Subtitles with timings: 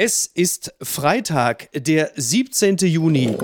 [0.00, 2.76] Es ist Freitag, der 17.
[2.76, 3.36] Juni.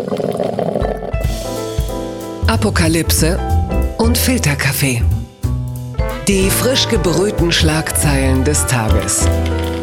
[2.46, 3.40] Apokalypse
[3.98, 5.03] und Filterkaffee.
[6.29, 9.27] Die frisch gebrühten Schlagzeilen des Tages.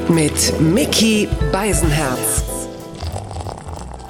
[0.08, 2.51] Mit Mickey Beisenherz.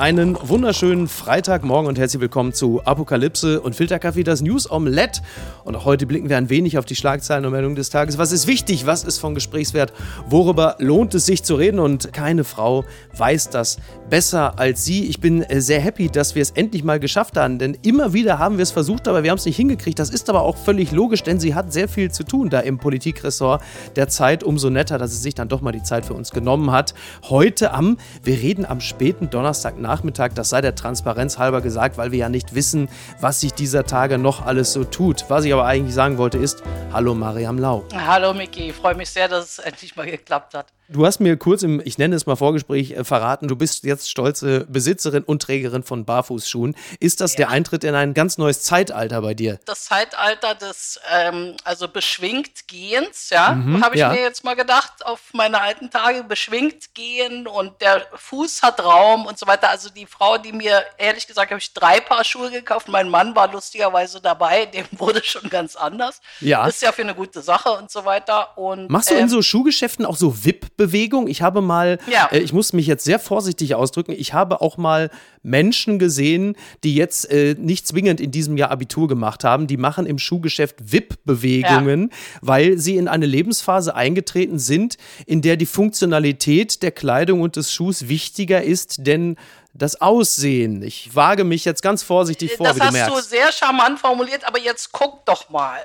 [0.02, 5.22] Einen wunderschönen Freitagmorgen und herzlich willkommen zu Apokalypse und Filterkaffee, das News Omelette.
[5.64, 8.18] Und auch heute blicken wir ein wenig auf die Schlagzeilen und Meldungen des Tages.
[8.18, 8.88] Was ist wichtig?
[8.88, 9.94] Was ist von Gesprächswert?
[10.26, 11.80] Worüber lohnt es sich zu reden?
[11.80, 12.84] Und keine Frau
[13.16, 13.78] weiß das
[14.10, 15.06] besser als Sie.
[15.06, 18.40] Ich bin äh, sehr happy, dass wir es endlich mal geschafft haben, denn immer wieder
[18.40, 20.00] haben wir es versucht, aber wir haben es nicht hingekriegt.
[20.00, 22.80] Das ist aber auch völlig logisch, denn sie hat sehr viel zu tun da im
[22.80, 23.62] Politikressort
[23.96, 24.44] der Zeit.
[24.44, 26.96] Umso netter, dass sie sich dann doch mal die Zeit für uns genommen hat.
[27.30, 30.36] Heute am, wir reden am späten Donnerstagnachmittag Nachmittag.
[30.36, 32.88] Das sei der Transparenz halber gesagt, weil wir ja nicht wissen,
[33.20, 35.26] was sich dieser Tage noch alles so tut.
[35.28, 36.64] Was ich aber eigentlich sagen wollte ist,
[36.94, 37.84] hallo Mariam Lau.
[37.94, 40.68] Hallo Miki, ich freue mich sehr, dass es endlich mal geklappt hat.
[40.92, 44.10] Du hast mir kurz im, ich nenne es mal Vorgespräch, äh, verraten, du bist jetzt
[44.10, 46.76] stolze Besitzerin und Trägerin von Barfußschuhen.
[47.00, 47.38] Ist das ja.
[47.38, 49.58] der Eintritt in ein ganz neues Zeitalter bei dir?
[49.64, 54.10] Das Zeitalter des, ähm, also beschwingt Gehens, ja, mhm, habe ich ja.
[54.10, 59.26] mir jetzt mal gedacht, auf meine alten Tage, beschwingt gehen und der Fuß hat Raum
[59.26, 59.70] und so weiter.
[59.70, 62.90] Also die Frau, die mir, ehrlich gesagt, habe ich drei Paar Schuhe gekauft.
[62.90, 66.20] Mein Mann war lustigerweise dabei, dem wurde schon ganz anders.
[66.42, 66.68] Ja.
[66.68, 68.58] Ist ja für eine gute Sache und so weiter.
[68.58, 71.28] Und, Machst du in ähm, so Schuhgeschäften auch so VIP- Bewegung.
[71.28, 72.28] Ich habe mal, ja.
[72.32, 75.12] äh, ich muss mich jetzt sehr vorsichtig ausdrücken, ich habe auch mal
[75.44, 80.08] Menschen gesehen, die jetzt äh, nicht zwingend in diesem Jahr Abitur gemacht haben, die machen
[80.08, 82.18] im Schuhgeschäft VIP-Bewegungen, ja.
[82.42, 87.72] weil sie in eine Lebensphase eingetreten sind, in der die Funktionalität der Kleidung und des
[87.72, 89.36] Schuhs wichtiger ist, denn
[89.74, 90.82] das Aussehen.
[90.82, 93.10] Ich wage mich jetzt ganz vorsichtig vor, das wie du merkst.
[93.10, 95.80] Das hast du sehr charmant formuliert, aber jetzt guck doch mal.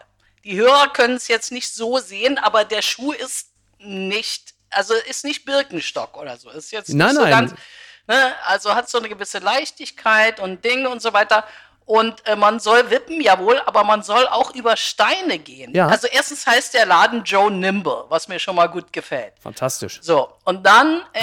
[0.45, 5.25] Die Hörer können es jetzt nicht so sehen, aber der Schuh ist nicht also ist
[5.25, 6.51] nicht Birkenstock oder so.
[6.51, 7.31] Ist jetzt nein, so nein.
[7.31, 7.55] ganz,
[8.07, 11.45] ne, also hat so eine gewisse Leichtigkeit und Dinge und so weiter.
[11.87, 15.73] Und äh, man soll wippen, jawohl, aber man soll auch über Steine gehen.
[15.73, 15.87] Ja.
[15.87, 19.35] Also erstens heißt der Laden Joe Nimble, was mir schon mal gut gefällt.
[19.41, 20.01] Fantastisch.
[20.03, 21.23] So, und dann äh,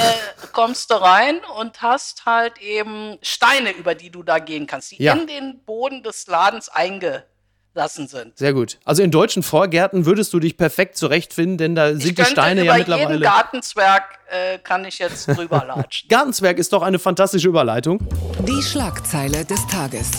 [0.54, 5.04] kommst du rein und hast halt eben Steine, über die du da gehen kannst, die
[5.04, 5.12] ja.
[5.12, 7.26] in den Boden des Ladens einge
[7.74, 8.38] lassen sind.
[8.38, 8.78] Sehr gut.
[8.86, 12.78] Also in deutschen Vorgärten würdest du dich perfekt zurechtfinden, denn da sind die Steine ja
[12.78, 13.12] mittlerweile.
[13.12, 16.08] Jeden Gartenzwerg äh, kann ich jetzt drüber latschen.
[16.10, 18.00] Gartenzwerg ist doch eine fantastische Überleitung.
[18.48, 20.12] Die Schlagzeile des Tages.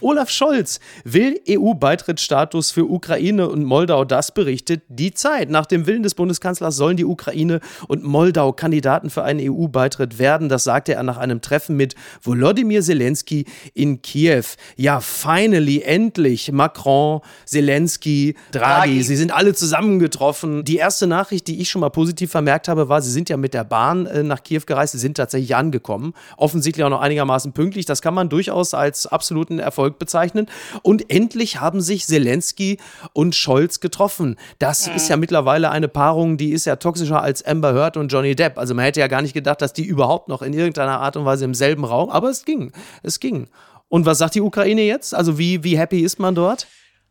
[0.00, 4.04] Olaf Scholz will EU-Beitrittsstatus für Ukraine und Moldau.
[4.04, 5.50] Das berichtet die Zeit.
[5.50, 10.48] Nach dem Willen des Bundeskanzlers sollen die Ukraine und Moldau Kandidaten für einen EU-Beitritt werden.
[10.48, 14.44] Das sagte er nach einem Treffen mit Volodymyr Zelensky in Kiew.
[14.76, 16.52] Ja, finally, endlich.
[16.52, 19.02] Macron, Zelensky, Draghi, Draghi.
[19.02, 20.64] sie sind alle zusammengetroffen.
[20.64, 23.54] Die erste Nachricht, die ich schon mal positiv vermerkt habe, war, sie sind ja mit
[23.54, 24.92] der Bahn äh, nach Kiew gereist.
[24.92, 26.12] Sie sind tatsächlich angekommen.
[26.36, 27.86] Offensichtlich auch noch einigermaßen pünktlich.
[27.86, 30.48] Das kann man durchaus als absoluten Erfolg Erfolg bezeichnen.
[30.82, 32.78] Und endlich haben sich Zelensky
[33.12, 34.36] und Scholz getroffen.
[34.58, 34.96] Das mhm.
[34.96, 38.58] ist ja mittlerweile eine Paarung, die ist ja toxischer als Amber Heard und Johnny Depp.
[38.58, 41.24] Also man hätte ja gar nicht gedacht, dass die überhaupt noch in irgendeiner Art und
[41.24, 42.72] Weise im selben Raum, aber es ging.
[43.02, 43.48] Es ging.
[43.88, 45.14] Und was sagt die Ukraine jetzt?
[45.14, 46.66] Also wie, wie happy ist man dort?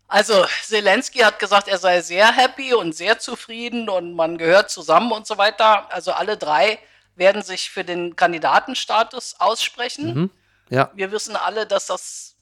[0.07, 5.12] Also Zelensky hat gesagt, er sei sehr happy und sehr zufrieden und man gehört zusammen
[5.12, 5.92] und so weiter.
[5.92, 6.78] Also alle drei
[7.16, 10.13] werden sich für den Kandidatenstatus aussprechen.
[10.13, 10.30] Mhm.
[10.69, 10.92] Ja.
[10.96, 12.34] Wir wissen alle, dass das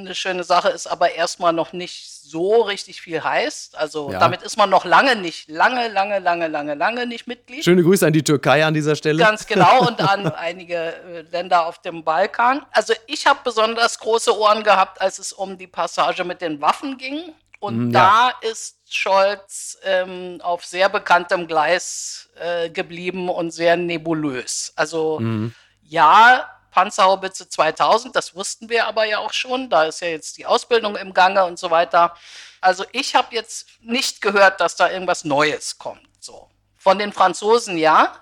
[0.00, 3.76] eine schöne Sache ist, aber erstmal noch nicht so richtig viel heißt.
[3.76, 4.18] Also ja.
[4.18, 7.64] damit ist man noch lange nicht, lange, lange, lange, lange, lange nicht Mitglied.
[7.64, 9.22] Schöne Grüße an die Türkei an dieser Stelle.
[9.22, 12.64] Ganz genau und an einige äh, Länder auf dem Balkan.
[12.70, 16.98] Also ich habe besonders große Ohren gehabt, als es um die Passage mit den Waffen
[16.98, 17.32] ging.
[17.60, 18.32] Und mm, ja.
[18.42, 24.72] da ist Scholz ähm, auf sehr bekanntem Gleis äh, geblieben und sehr nebulös.
[24.76, 25.54] Also mm.
[25.82, 29.70] ja, Panzerhaubitze 2000, das wussten wir aber ja auch schon.
[29.70, 32.14] Da ist ja jetzt die Ausbildung im Gange und so weiter.
[32.60, 36.02] Also ich habe jetzt nicht gehört, dass da irgendwas Neues kommt.
[36.20, 36.48] So.
[36.76, 38.14] Von den Franzosen ja.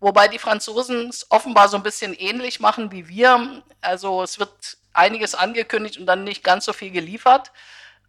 [0.00, 3.62] Wobei die Franzosen es offenbar so ein bisschen ähnlich machen wie wir.
[3.80, 7.50] Also es wird einiges angekündigt und dann nicht ganz so viel geliefert.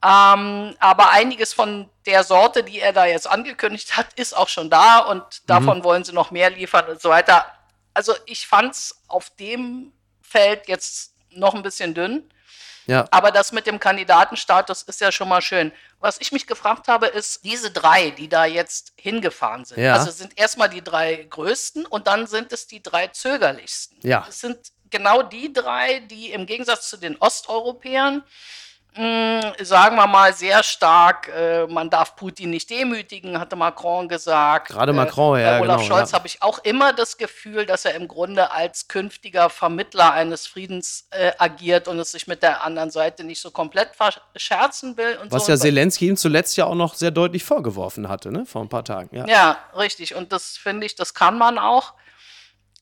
[0.03, 4.69] Ähm, aber einiges von der Sorte, die er da jetzt angekündigt hat, ist auch schon
[4.69, 5.83] da und davon mhm.
[5.83, 7.45] wollen sie noch mehr liefern und so weiter
[7.99, 9.91] also ich fand es auf dem
[10.21, 12.31] Feld jetzt noch ein bisschen dünn.
[12.87, 13.05] Ja.
[13.11, 15.73] Aber das mit dem Kandidatenstatus ist ja schon mal schön.
[15.99, 19.79] Was ich mich gefragt habe, ist diese drei, die da jetzt hingefahren sind.
[19.79, 19.95] Ja.
[19.95, 23.99] Also sind erstmal die drei größten und dann sind es die drei zögerlichsten.
[24.01, 24.25] Ja.
[24.29, 28.23] Es sind genau die drei, die im Gegensatz zu den Osteuropäern
[28.99, 34.67] mh, sagen wir mal, sehr stark, äh, man darf Putin nicht demütigen, hatte Macron gesagt.
[34.67, 35.51] Gerade Macron, äh, ja.
[35.51, 36.17] Bei Olaf genau, Scholz ja.
[36.17, 41.07] habe ich auch immer das Gefühl, dass er im Grunde als künftiger Vermittler eines Friedens
[41.11, 45.17] äh, agiert und es sich mit der anderen Seite nicht so komplett verscherzen will.
[45.29, 45.53] Was so.
[45.53, 48.45] ja Zelensky ihm zuletzt ja auch noch sehr deutlich vorgeworfen hatte, ne?
[48.45, 49.15] Vor ein paar Tagen.
[49.15, 49.25] Ja.
[49.27, 50.15] Ja, richtig.
[50.15, 51.93] Und das finde ich, das kann man auch.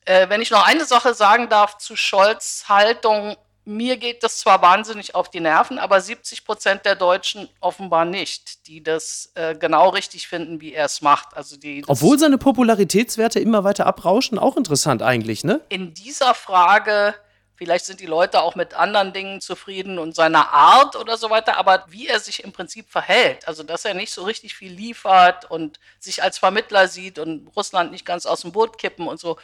[0.06, 3.36] Äh, wenn ich noch eine Sache sagen darf zu Scholz Haltung,
[3.68, 8.66] mir geht das zwar wahnsinnig auf die Nerven, aber 70 Prozent der Deutschen offenbar nicht,
[8.68, 11.36] die das äh, genau richtig finden, wie er es macht.
[11.36, 15.60] Also die Obwohl seine Popularitätswerte immer weiter abrauschen, auch interessant eigentlich, ne?
[15.68, 17.14] in dieser Frage,
[17.58, 21.58] vielleicht sind die Leute auch mit anderen Dingen zufrieden und seiner Art oder so weiter,
[21.58, 25.50] aber wie er sich im Prinzip verhält, also dass er nicht so richtig viel liefert
[25.50, 29.38] und sich als Vermittler sieht und Russland nicht ganz aus dem Boot kippen und so,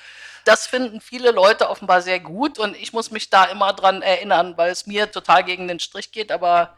[0.46, 4.58] das finden viele Leute offenbar sehr gut und ich muss mich da immer dran erinnern,
[4.58, 6.78] weil es mir total gegen den Strich geht, aber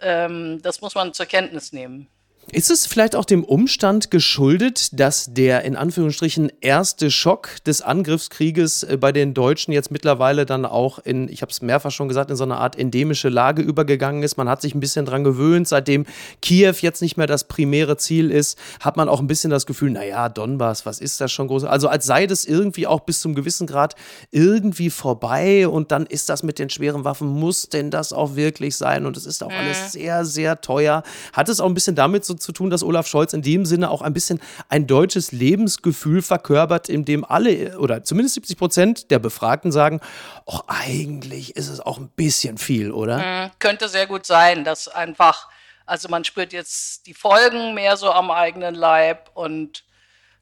[0.00, 2.08] ähm, das muss man zur Kenntnis nehmen.
[2.52, 8.84] Ist es vielleicht auch dem Umstand geschuldet, dass der in Anführungsstrichen erste Schock des Angriffskrieges
[8.84, 12.30] äh, bei den Deutschen jetzt mittlerweile dann auch in, ich habe es mehrfach schon gesagt,
[12.30, 14.36] in so eine Art endemische Lage übergegangen ist?
[14.36, 16.06] Man hat sich ein bisschen dran gewöhnt, seitdem
[16.40, 19.90] Kiew jetzt nicht mehr das primäre Ziel ist, hat man auch ein bisschen das Gefühl,
[19.90, 21.64] naja, Donbass, was ist das schon groß?
[21.64, 23.96] Also als sei das irgendwie auch bis zum gewissen Grad
[24.30, 28.76] irgendwie vorbei und dann ist das mit den schweren Waffen, muss denn das auch wirklich
[28.76, 29.04] sein?
[29.04, 31.02] Und es ist auch alles sehr, sehr teuer.
[31.32, 33.90] Hat es auch ein bisschen damit so zu tun, dass Olaf Scholz in dem Sinne
[33.90, 39.18] auch ein bisschen ein deutsches Lebensgefühl verkörpert, in dem alle oder zumindest 70 Prozent der
[39.18, 40.00] Befragten sagen,
[40.46, 43.18] ach, eigentlich ist es auch ein bisschen viel, oder?
[43.18, 45.48] Mhm, könnte sehr gut sein, dass einfach,
[45.86, 49.85] also man spürt jetzt die Folgen mehr so am eigenen Leib und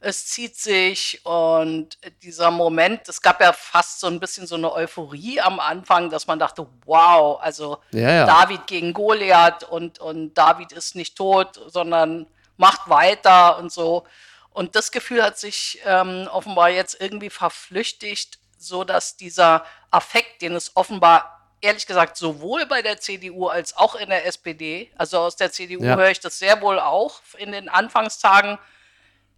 [0.05, 4.71] es zieht sich und dieser Moment, es gab ja fast so ein bisschen so eine
[4.73, 8.27] Euphorie am Anfang, dass man dachte, wow, also Ja, ja.
[8.27, 12.27] David gegen Goliath und, und David ist nicht tot, sondern
[12.59, 14.05] macht weiter und so.
[14.51, 20.55] Und das Gefühl hat sich ähm, offenbar jetzt irgendwie verflüchtigt, so dass dieser Affekt, den
[20.55, 25.37] es offenbar ehrlich gesagt sowohl bei der CDU als auch in der SPD, also aus
[25.37, 25.97] der CDU Ja.
[25.97, 28.59] höre ich das sehr wohl auch in den Anfangstagen,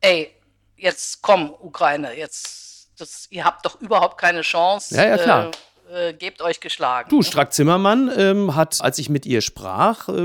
[0.00, 0.35] ey,
[0.76, 4.94] jetzt komm, Ukraine, jetzt, das, ihr habt doch überhaupt keine Chance.
[4.94, 5.46] Ja, ja, klar.
[5.46, 5.50] Äh,
[5.88, 7.08] äh, gebt euch geschlagen.
[7.10, 10.24] Du, Strack Zimmermann ähm, hat, als ich mit ihr sprach, äh,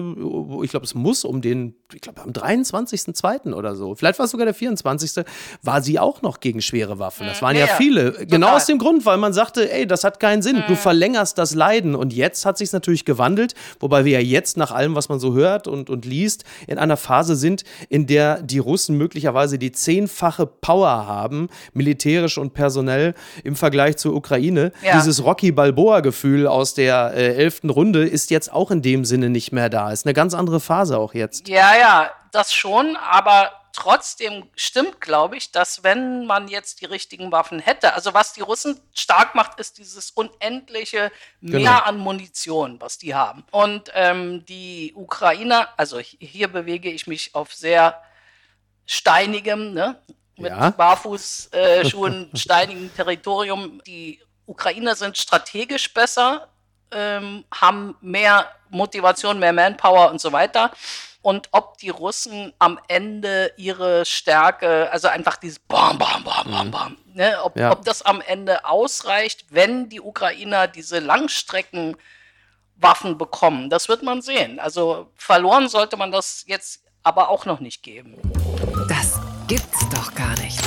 [0.63, 3.53] ich glaube, es muss um den, ich glaube, am 23.02.
[3.53, 5.25] oder so, vielleicht war es sogar der 24.,
[5.61, 7.27] war sie auch noch gegen schwere Waffen.
[7.27, 7.75] Das waren ja, Ja, ja.
[7.75, 8.11] viele.
[8.11, 8.55] Genau Total.
[8.55, 10.63] aus dem Grund, weil man sagte, ey, das hat keinen Sinn.
[10.67, 11.95] Du verlängerst das Leiden.
[11.95, 15.33] Und jetzt hat sich natürlich gewandelt, wobei wir ja jetzt nach allem, was man so
[15.33, 20.45] hört und, und liest, in einer Phase sind, in der die Russen möglicherweise die zehnfache
[20.45, 23.13] Power haben, militärisch und personell
[23.43, 24.71] im Vergleich zur Ukraine.
[24.83, 24.97] Ja.
[24.97, 29.51] Dieses Rocky Balboa-Gefühl aus der äh, elften Runde ist jetzt auch in dem Sinne nicht
[29.51, 29.91] mehr da.
[29.91, 31.47] Ist eine ganz andere Phase auch jetzt.
[31.47, 37.31] Ja, ja, das schon, aber trotzdem stimmt, glaube ich, dass wenn man jetzt die richtigen
[37.31, 41.79] Waffen hätte, also was die Russen stark macht, ist dieses unendliche Mehr Genau.
[41.79, 43.45] an Munition, was die haben.
[43.51, 48.01] Und ähm, die Ukrainer, also hi- hier bewege ich mich auf sehr
[48.85, 50.01] steinigem, ne?
[50.37, 50.69] mit Ja.
[50.71, 53.81] Barfußschuhen, äh, steinigem Territorium.
[53.85, 56.47] Die Ukrainer sind strategisch besser,
[56.91, 60.71] ähm, haben mehr Motivation, mehr Manpower und so weiter.
[61.21, 66.71] Und ob die Russen am Ende ihre Stärke, also einfach dieses Bam, Bam, Bam, Bam,
[66.71, 67.71] Bam, ne, ob, Ja.
[67.71, 74.59] ob das am Ende ausreicht, wenn die Ukrainer diese Langstreckenwaffen bekommen, das wird man sehen.
[74.59, 78.17] Also verloren sollte man das jetzt aber auch noch nicht geben.
[78.87, 80.60] Das gibt's doch gar nicht.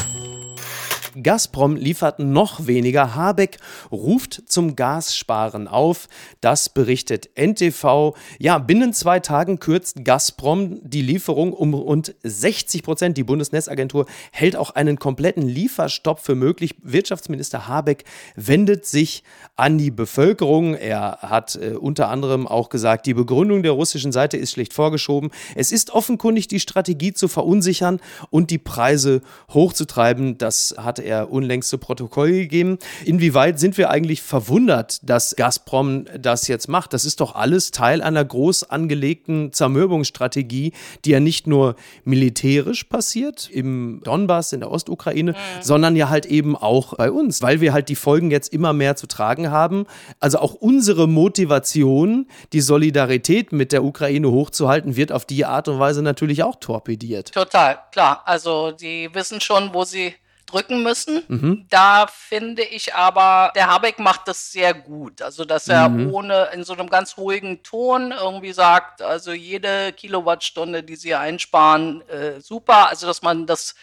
[1.24, 3.16] Gazprom liefert noch weniger.
[3.16, 3.56] Habeck
[3.90, 6.06] ruft zum Gassparen auf.
[6.40, 8.14] Das berichtet NTV.
[8.38, 13.16] Ja, binnen zwei Tagen kürzt Gazprom die Lieferung um rund 60 Prozent.
[13.16, 16.76] Die Bundesnetzagentur hält auch einen kompletten Lieferstopp für möglich.
[16.82, 18.04] Wirtschaftsminister Habeck
[18.36, 19.24] wendet sich
[19.56, 20.74] an die Bevölkerung.
[20.74, 25.30] Er hat äh, unter anderem auch gesagt, die Begründung der russischen Seite ist schlecht vorgeschoben.
[25.54, 28.00] Es ist offenkundig die Strategie zu verunsichern
[28.30, 30.36] und die Preise hochzutreiben.
[30.36, 32.78] Das hat er unlängst zu Protokoll gegeben.
[33.04, 36.92] Inwieweit sind wir eigentlich verwundert, dass Gazprom das jetzt macht?
[36.92, 40.72] Das ist doch alles Teil einer groß angelegten Zermürbungsstrategie,
[41.04, 46.56] die ja nicht nur militärisch passiert im Donbass, in der Ostukraine, sondern ja halt eben
[46.56, 49.86] auch bei uns, weil wir halt die Folgen jetzt immer mehr zu tragen haben.
[50.20, 55.78] Also auch unsere Motivation, die Solidarität mit der Ukraine hochzuhalten, wird auf die Art und
[55.78, 57.32] Weise natürlich auch torpediert.
[57.32, 58.22] Total, klar.
[58.24, 60.14] Also die wissen schon, wo sie
[60.54, 61.22] drücken müssen.
[61.28, 61.66] Mhm.
[61.68, 65.20] Da finde ich aber, der Habeck macht das sehr gut.
[65.20, 66.14] Also, dass er mhm.
[66.14, 72.08] ohne, in so einem ganz ruhigen Ton irgendwie sagt, also jede Kilowattstunde, die sie einsparen,
[72.08, 72.88] äh, super.
[72.88, 73.74] Also, dass man das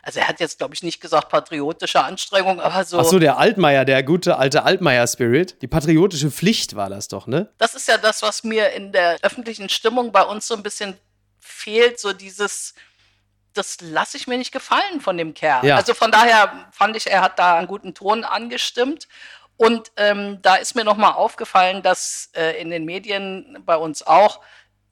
[0.00, 2.98] also er hat jetzt, glaube ich, nicht gesagt patriotische Anstrengung, aber so.
[2.98, 5.60] Ach so, der Altmaier, der gute alte Altmaier-Spirit.
[5.60, 7.52] Die patriotische Pflicht war das doch, ne?
[7.58, 10.96] Das ist ja das, was mir in der öffentlichen Stimmung bei uns so ein bisschen
[11.40, 12.74] fehlt, so dieses,
[13.54, 15.64] das lasse ich mir nicht gefallen von dem Kerl.
[15.64, 15.76] Ja.
[15.76, 19.08] Also von daher fand ich, er hat da einen guten Ton angestimmt.
[19.56, 24.40] Und ähm, da ist mir nochmal aufgefallen, dass äh, in den Medien bei uns auch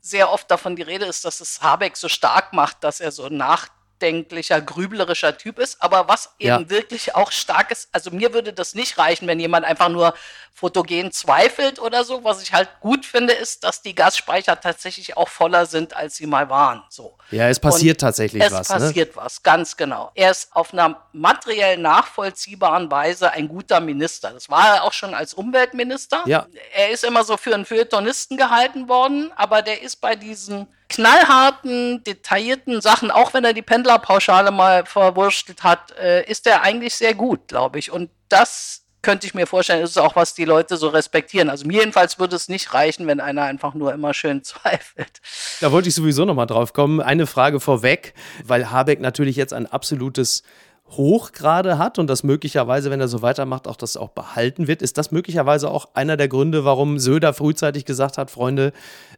[0.01, 3.29] sehr oft davon die Rede ist, dass es Habeck so stark macht, dass er so
[3.29, 6.71] nach nachdenklicher, grüblerischer Typ ist, aber was eben ja.
[6.71, 10.15] wirklich auch stark ist, also mir würde das nicht reichen, wenn jemand einfach nur
[10.53, 12.25] fotogen zweifelt oder so.
[12.25, 16.27] Was ich halt gut finde, ist, dass die Gasspeicher tatsächlich auch voller sind, als sie
[16.27, 16.83] mal waren.
[16.89, 17.19] So.
[17.31, 18.63] Ja, es passiert Und tatsächlich es was.
[18.63, 18.87] Es ne?
[18.87, 19.23] passiert ne?
[19.23, 20.11] was, ganz genau.
[20.15, 24.31] Er ist auf einer materiell nachvollziehbaren Weise ein guter Minister.
[24.31, 26.23] Das war er auch schon als Umweltminister.
[26.25, 26.47] Ja.
[26.75, 32.05] Er ist immer so für einen Feuilletonisten gehalten worden, aber der ist bei diesen knallharten,
[32.05, 37.15] detaillierten Sachen, auch wenn er die Pendlerpauschale mal verwurstelt hat, äh, ist er eigentlich sehr
[37.15, 37.91] gut, glaube ich.
[37.91, 41.49] Und das könnte ich mir vorstellen, ist auch, was die Leute so respektieren.
[41.49, 45.21] Also mir jedenfalls würde es nicht reichen, wenn einer einfach nur immer schön zweifelt.
[45.61, 47.01] Da wollte ich sowieso nochmal drauf kommen.
[47.01, 48.15] Eine Frage vorweg,
[48.45, 50.43] weil Habeck natürlich jetzt ein absolutes
[50.91, 54.83] hoch gerade hat und das möglicherweise, wenn er so weitermacht, auch das auch behalten wird.
[54.83, 58.73] Ist das möglicherweise auch einer der Gründe, warum Söder frühzeitig gesagt hat, Freunde,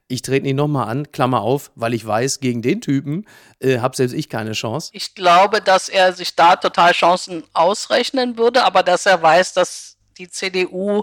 [0.08, 3.26] ich trete ihn nochmal an, Klammer auf, weil ich weiß, gegen den Typen
[3.60, 4.90] äh, habe selbst ich keine Chance.
[4.94, 9.98] Ich glaube, dass er sich da total Chancen ausrechnen würde, aber dass er weiß, dass
[10.16, 11.02] die CDU,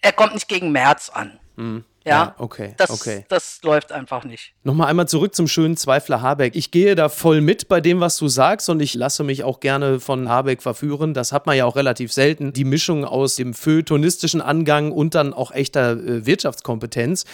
[0.00, 1.38] er kommt nicht gegen März an.
[1.56, 1.84] Mhm.
[2.04, 3.24] Ja, ja, okay, das, okay.
[3.30, 4.52] Das läuft einfach nicht.
[4.62, 6.54] Nochmal einmal zurück zum schönen Zweifler Habeck.
[6.54, 9.58] Ich gehe da voll mit bei dem, was du sagst und ich lasse mich auch
[9.58, 11.14] gerne von Habeck verführen.
[11.14, 12.52] Das hat man ja auch relativ selten.
[12.52, 17.24] Die Mischung aus dem feuilletonistischen Angang und dann auch echter äh, Wirtschaftskompetenz.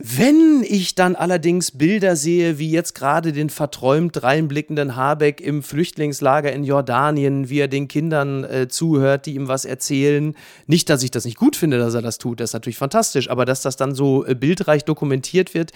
[0.00, 6.52] Wenn ich dann allerdings Bilder sehe, wie jetzt gerade den verträumt reinblickenden Habeck im Flüchtlingslager
[6.52, 10.36] in Jordanien, wie er den Kindern äh, zuhört, die ihm was erzählen,
[10.68, 13.28] nicht, dass ich das nicht gut finde, dass er das tut, das ist natürlich fantastisch,
[13.28, 15.72] aber dass das dann so äh, bildreich dokumentiert wird,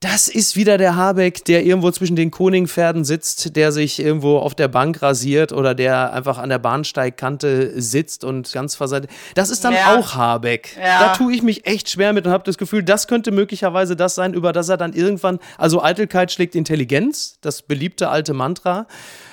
[0.00, 4.54] das ist wieder der Habeck, der irgendwo zwischen den Koningpferden sitzt, der sich irgendwo auf
[4.54, 9.08] der Bank rasiert oder der einfach an der Bahnsteigkante sitzt und ganz verseit.
[9.34, 9.98] Das ist dann ja.
[9.98, 10.76] auch Habeck.
[10.76, 11.00] Ja.
[11.00, 14.14] Da tue ich mich echt schwer mit und habe das Gefühl, das könnte möglicherweise das
[14.14, 18.86] sein, über das er dann irgendwann, also Eitelkeit schlägt Intelligenz, das beliebte alte Mantra.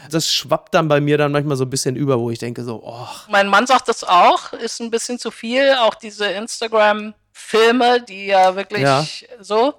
[0.09, 2.81] Das schwappt dann bei mir dann manchmal so ein bisschen über, wo ich denke so,
[2.83, 3.07] oh.
[3.29, 8.55] Mein Mann sagt das auch, ist ein bisschen zu viel, auch diese Instagram-Filme, die ja
[8.55, 9.05] wirklich ja.
[9.39, 9.75] so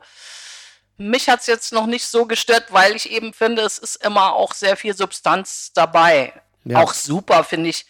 [0.98, 4.34] mich hat es jetzt noch nicht so gestört, weil ich eben finde, es ist immer
[4.34, 6.32] auch sehr viel Substanz dabei.
[6.64, 6.82] Ja.
[6.82, 7.86] Auch super, finde ich.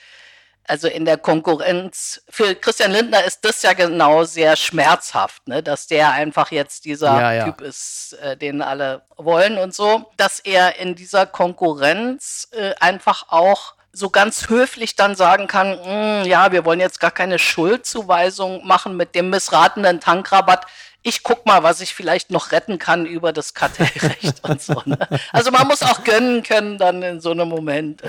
[0.68, 2.22] Also in der Konkurrenz.
[2.28, 5.62] Für Christian Lindner ist das ja genau sehr schmerzhaft, ne?
[5.62, 7.44] dass der einfach jetzt dieser ja, ja.
[7.44, 10.10] Typ ist, äh, den alle wollen und so.
[10.16, 16.28] Dass er in dieser Konkurrenz äh, einfach auch so ganz höflich dann sagen kann, hm,
[16.28, 20.66] ja, wir wollen jetzt gar keine Schuldzuweisung machen mit dem missratenen Tankrabatt
[21.06, 24.82] ich guck mal, was ich vielleicht noch retten kann über das Kartellrecht und so.
[24.84, 24.98] Ne?
[25.32, 28.02] Also man muss auch gönnen können dann in so einem Moment.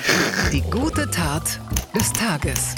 [0.51, 1.60] Die gute Tat
[1.96, 2.74] des Tages.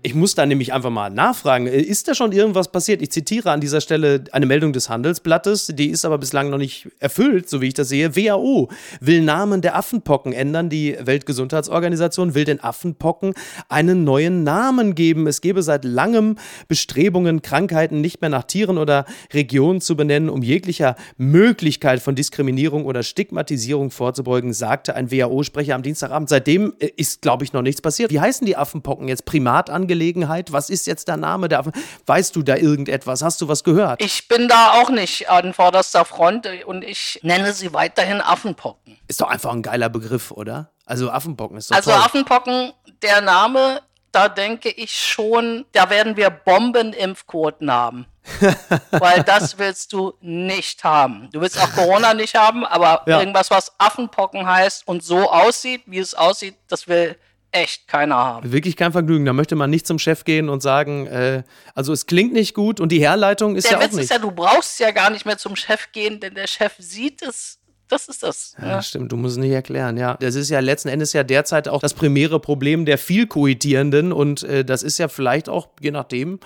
[0.00, 1.66] Ich muss da nämlich einfach mal nachfragen.
[1.66, 3.02] Äh, ist da schon irgendwas passiert?
[3.02, 6.88] Ich zitiere an dieser Stelle eine Meldung des Handelsblattes, die ist aber bislang noch nicht
[7.00, 8.14] erfüllt, so wie ich das sehe.
[8.14, 8.68] WHO
[9.00, 10.70] will Namen der Affenpocken ändern.
[10.70, 13.34] Die Weltgesundheitsorganisation will den Affenpocken
[13.68, 15.26] einen neuen Namen geben.
[15.26, 16.36] Es gebe seit langem
[16.68, 22.84] Bestrebungen, Krankheiten nicht mehr nach Tieren oder Regionen zu benennen, um jeglicher Möglichkeit von Diskriminierung
[22.84, 26.28] oder Stigmatisierung vorzubeugen, sagte ein WHO-Sprecher am Dienstagabend.
[26.28, 28.12] Seitdem äh, ist, glaube ich, noch nichts passiert.
[28.12, 29.87] Wie heißen die Affenpocken jetzt primat an?
[29.88, 30.52] Angelegenheit?
[30.52, 31.64] Was ist jetzt der Name der
[32.06, 33.22] Weißt du da irgendetwas?
[33.22, 34.02] Hast du was gehört?
[34.02, 38.98] Ich bin da auch nicht an vorderster Front und ich nenne sie weiterhin Affenpocken.
[39.08, 40.70] Ist doch einfach ein geiler Begriff, oder?
[40.84, 42.00] Also Affenpocken ist doch Also toll.
[42.00, 43.80] Affenpocken, der Name,
[44.12, 48.06] da denke ich schon, da werden wir Bombenimpfquoten haben.
[48.90, 51.30] Weil das willst du nicht haben.
[51.32, 53.20] Du willst auch Corona nicht haben, aber ja.
[53.20, 57.16] irgendwas, was Affenpocken heißt und so aussieht, wie es aussieht, das will
[57.52, 58.52] echt keiner haben.
[58.52, 59.24] Wirklich kein Vergnügen.
[59.24, 61.42] Da möchte man nicht zum Chef gehen und sagen, äh,
[61.74, 64.04] also es klingt nicht gut und die Herleitung ist der ja Witz auch nicht.
[64.04, 67.22] Ist ja, du brauchst ja gar nicht mehr zum Chef gehen, denn der Chef sieht
[67.22, 67.58] es.
[67.88, 68.54] Das ist das.
[68.60, 68.82] Ja, ja.
[68.82, 70.18] stimmt, du musst es nicht erklären, ja.
[70.20, 74.42] Das ist ja letzten Endes ja derzeit auch das primäre Problem der viel Koitierenden und
[74.42, 76.38] äh, das ist ja vielleicht auch, je nachdem,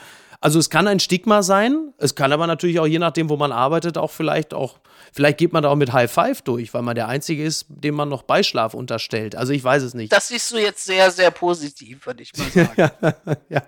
[0.42, 3.52] Also es kann ein Stigma sein, es kann aber natürlich auch je nachdem, wo man
[3.52, 4.80] arbeitet, auch vielleicht auch,
[5.12, 7.94] vielleicht geht man da auch mit High Five durch, weil man der Einzige ist, dem
[7.94, 9.36] man noch Beischlaf unterstellt.
[9.36, 10.12] Also ich weiß es nicht.
[10.12, 12.90] Das siehst du jetzt sehr, sehr positiv, würde ich mal sagen.
[13.48, 13.62] ja.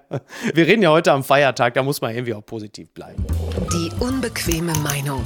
[0.53, 3.25] Wir reden ja heute am Feiertag, da muss man irgendwie auch positiv bleiben.
[3.73, 5.25] Die unbequeme Meinung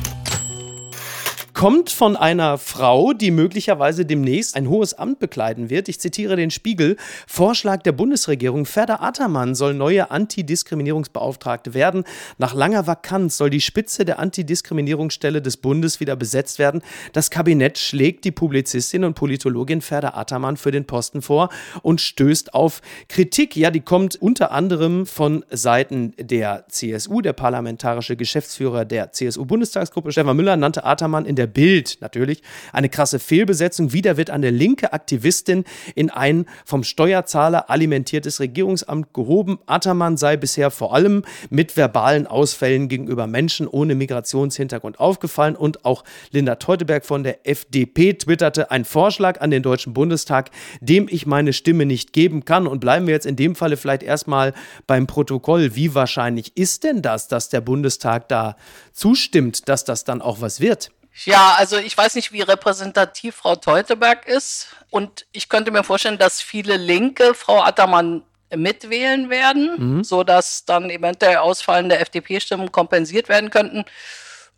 [1.59, 5.89] kommt von einer Frau, die möglicherweise demnächst ein hohes Amt bekleiden wird.
[5.89, 6.97] Ich zitiere den Spiegel.
[7.27, 8.65] Vorschlag der Bundesregierung.
[8.65, 12.05] Ferda Attermann soll neue Antidiskriminierungsbeauftragte werden.
[12.37, 16.81] Nach langer Vakanz soll die Spitze der Antidiskriminierungsstelle des Bundes wieder besetzt werden.
[17.13, 21.49] Das Kabinett schlägt die Publizistin und Politologin Ferda Attermann für den Posten vor
[21.83, 23.57] und stößt auf Kritik.
[23.57, 27.21] Ja, die kommt unter anderem von Seiten der CSU.
[27.21, 33.19] Der parlamentarische Geschäftsführer der CSU-Bundestagsgruppe, Stefan Müller, nannte Attermann in der Bild natürlich eine krasse
[33.19, 33.93] Fehlbesetzung.
[33.93, 35.65] Wieder wird eine linke Aktivistin
[35.95, 39.59] in ein vom Steuerzahler alimentiertes Regierungsamt gehoben.
[39.67, 46.05] Attermann sei bisher vor allem mit verbalen Ausfällen gegenüber Menschen ohne Migrationshintergrund aufgefallen und auch
[46.31, 50.51] Linda Teuteberg von der FDP twitterte ein Vorschlag an den Deutschen Bundestag,
[50.81, 52.67] dem ich meine Stimme nicht geben kann.
[52.67, 54.55] Und bleiben wir jetzt in dem Falle vielleicht erstmal
[54.87, 55.75] beim Protokoll.
[55.75, 58.57] Wie wahrscheinlich ist denn das, dass der Bundestag da
[58.93, 60.91] zustimmt, dass das dann auch was wird?
[61.25, 64.69] Ja, also ich weiß nicht, wie repräsentativ Frau Teuteberg ist.
[64.91, 68.23] Und ich könnte mir vorstellen, dass viele Linke Frau Attermann
[68.55, 70.05] mitwählen werden, mhm.
[70.05, 73.85] sodass dann eventuell ausfallende FDP-Stimmen kompensiert werden könnten.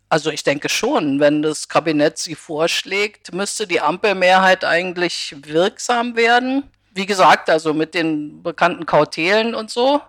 [0.07, 6.63] Also ich denke schon, wenn das Kabinett sie vorschlägt, müsste die Ampelmehrheit eigentlich wirksam werden.
[6.93, 10.01] Wie gesagt, also mit den bekannten Kautelen und so.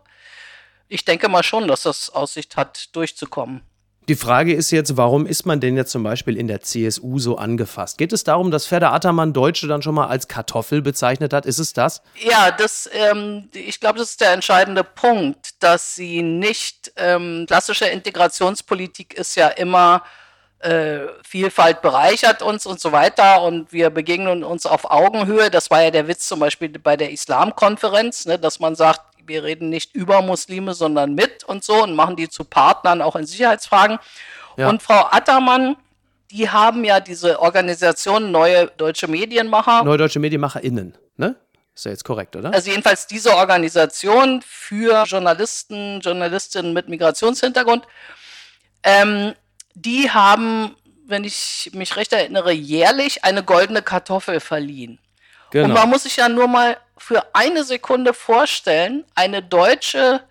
[0.88, 3.62] Ich denke mal schon, dass das Aussicht hat, durchzukommen.
[4.08, 7.36] Die Frage ist jetzt, warum ist man denn jetzt zum Beispiel in der CSU so
[7.36, 7.98] angefasst?
[7.98, 11.46] Geht es darum, dass Ferda Attermann Deutsche dann schon mal als Kartoffel bezeichnet hat?
[11.46, 12.02] Ist es das?
[12.16, 17.86] Ja, das, ähm, ich glaube, das ist der entscheidende Punkt, dass sie nicht, ähm, klassische
[17.86, 20.02] Integrationspolitik ist ja immer,
[20.58, 25.50] äh, Vielfalt bereichert uns und so weiter und wir begegnen uns auf Augenhöhe.
[25.50, 29.44] Das war ja der Witz zum Beispiel bei der Islamkonferenz, ne, dass man sagt, wir
[29.44, 33.26] reden nicht über Muslime, sondern mit und so und machen die zu Partnern auch in
[33.26, 33.98] Sicherheitsfragen.
[34.56, 34.68] Ja.
[34.68, 35.76] Und Frau Attermann,
[36.30, 39.84] die haben ja diese Organisation Neue Deutsche Medienmacher.
[39.84, 41.36] Neue Deutsche MedienmacherInnen, ne?
[41.74, 42.52] Ist ja jetzt korrekt, oder?
[42.52, 47.86] Also jedenfalls diese Organisation für Journalisten, Journalistinnen mit Migrationshintergrund,
[48.82, 49.32] ähm,
[49.74, 54.98] die haben, wenn ich mich recht erinnere, jährlich eine goldene Kartoffel verliehen.
[55.52, 55.66] Genau.
[55.66, 60.22] Und man muss sich ja nur mal für eine Sekunde vorstellen, eine deutsche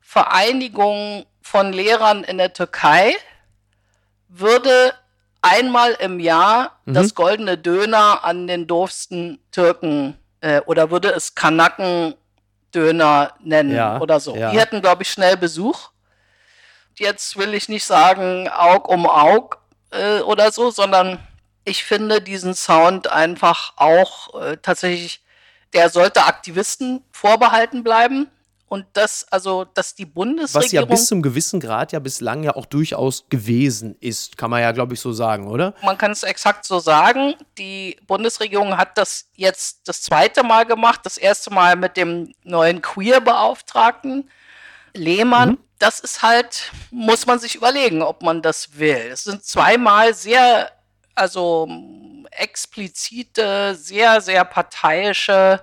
[0.00, 3.14] Vereinigung von Lehrern in der Türkei
[4.28, 4.92] würde
[5.40, 6.94] einmal im Jahr mhm.
[6.94, 14.18] das goldene Döner an den doofsten Türken äh, oder würde es Kanaken-Döner nennen ja, oder
[14.18, 14.34] so.
[14.34, 14.50] Ja.
[14.50, 15.90] Die hätten, glaube ich, schnell Besuch.
[16.98, 19.58] Jetzt will ich nicht sagen Aug um Aug
[19.90, 21.20] äh, oder so, sondern
[21.66, 25.20] ich finde diesen Sound einfach auch äh, tatsächlich,
[25.74, 28.28] der sollte Aktivisten vorbehalten bleiben.
[28.68, 30.64] Und das, also, dass die Bundesregierung.
[30.64, 34.60] Was ja bis zum gewissen Grad ja bislang ja auch durchaus gewesen ist, kann man
[34.60, 35.74] ja, glaube ich, so sagen, oder?
[35.82, 37.34] Man kann es exakt so sagen.
[37.58, 42.82] Die Bundesregierung hat das jetzt das zweite Mal gemacht, das erste Mal mit dem neuen
[42.82, 44.30] Queer-Beauftragten
[44.94, 45.50] Lehmann.
[45.50, 45.58] Mhm.
[45.78, 49.10] Das ist halt, muss man sich überlegen, ob man das will.
[49.12, 50.72] Es sind zweimal sehr
[51.16, 51.68] also
[52.30, 55.62] explizite, sehr, sehr parteiische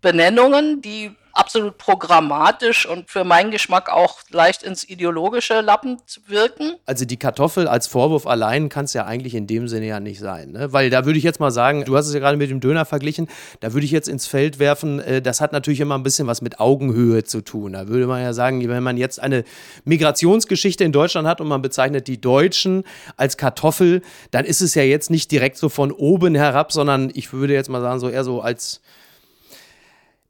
[0.00, 6.74] Benennungen, die absolut programmatisch und für meinen Geschmack auch leicht ins Ideologische lappend wirken.
[6.86, 10.18] Also die Kartoffel als Vorwurf allein kann es ja eigentlich in dem Sinne ja nicht
[10.18, 10.52] sein.
[10.52, 10.72] Ne?
[10.72, 12.84] Weil da würde ich jetzt mal sagen, du hast es ja gerade mit dem Döner
[12.84, 13.28] verglichen,
[13.60, 16.40] da würde ich jetzt ins Feld werfen, äh, das hat natürlich immer ein bisschen was
[16.40, 17.74] mit Augenhöhe zu tun.
[17.74, 19.44] Da würde man ja sagen, wenn man jetzt eine
[19.84, 22.84] Migrationsgeschichte in Deutschland hat und man bezeichnet die Deutschen
[23.16, 27.32] als Kartoffel, dann ist es ja jetzt nicht direkt so von oben herab, sondern ich
[27.32, 28.80] würde jetzt mal sagen, so eher so als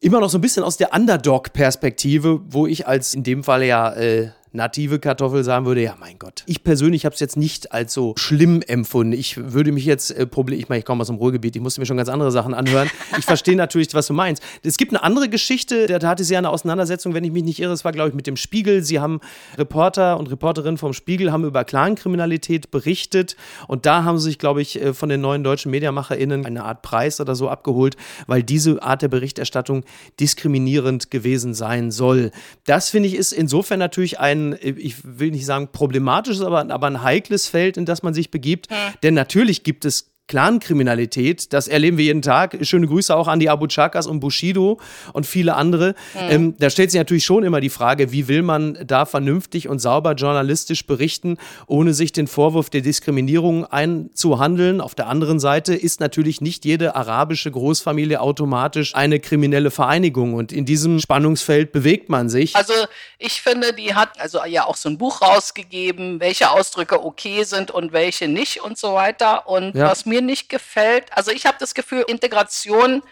[0.01, 3.93] immer noch so ein bisschen aus der Underdog-Perspektive, wo ich als in dem Fall ja
[3.95, 6.43] äh, native Kartoffel sagen würde, ja mein Gott.
[6.47, 9.13] Ich persönlich habe es jetzt nicht als so schlimm empfunden.
[9.13, 11.81] Ich würde mich jetzt äh, Problem, ich meine, ich komme aus dem Ruhrgebiet, ich musste
[11.81, 12.91] mir schon ganz andere Sachen anhören.
[13.19, 14.43] Ich verstehe natürlich, was du meinst.
[14.63, 17.61] Es gibt eine andere Geschichte, da hatte sie ja eine Auseinandersetzung, wenn ich mich nicht
[17.61, 18.83] irre, es war glaube ich mit dem Spiegel.
[18.83, 19.21] Sie haben
[19.57, 23.37] Reporter und Reporterinnen vom Spiegel haben über Clankriminalität berichtet
[23.69, 26.83] und da haben sie sich glaube ich äh, von den neuen deutschen Mediamacherinnen eine Art
[26.83, 29.85] Preis oder so abgeholt, weil diese Art der Berichterstattung
[30.19, 32.31] diskriminierend gewesen sein soll.
[32.65, 37.03] Das finde ich ist insofern natürlich ein ich will nicht sagen problematisches, aber, aber ein
[37.03, 38.71] heikles Feld, in das man sich begibt.
[38.71, 38.75] Mhm.
[39.03, 42.59] Denn natürlich gibt es Clankriminalität, das erleben wir jeden Tag.
[42.63, 44.81] Schöne Grüße auch an die Abu Chakas und Bushido
[45.13, 45.95] und viele andere.
[46.15, 46.21] Mhm.
[46.31, 49.79] Ähm, da stellt sich natürlich schon immer die Frage, wie will man da vernünftig und
[49.79, 54.81] sauber journalistisch berichten, ohne sich den Vorwurf der Diskriminierung einzuhandeln.
[54.81, 60.51] Auf der anderen Seite ist natürlich nicht jede arabische Großfamilie automatisch eine kriminelle Vereinigung und
[60.51, 62.57] in diesem Spannungsfeld bewegt man sich.
[62.57, 62.75] Also
[63.19, 67.71] ich finde, die hat also ja auch so ein Buch rausgegeben, welche Ausdrücke okay sind
[67.71, 69.49] und welche nicht und so weiter.
[69.49, 69.89] Und ja.
[69.89, 73.03] was mir mir nicht gefällt, also ich habe das Gefühl, Integration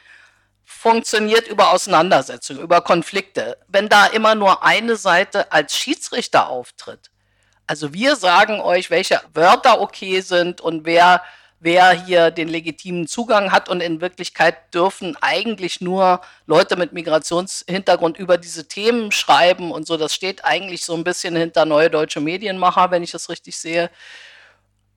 [0.64, 3.59] funktioniert über Auseinandersetzungen, über Konflikte.
[3.69, 7.11] Wenn da immer nur eine Seite als Schiedsrichter auftritt,
[7.67, 11.23] also wir sagen euch, welche Wörter okay sind und wer,
[11.61, 18.19] wer hier den legitimen Zugang hat und in Wirklichkeit dürfen eigentlich nur Leute mit Migrationshintergrund
[18.19, 19.97] über diese Themen schreiben und so.
[19.97, 23.90] Das steht eigentlich so ein bisschen hinter Neue Deutsche Medienmacher, wenn ich das richtig sehe.